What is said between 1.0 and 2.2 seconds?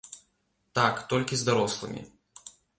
толькі з дарослымі.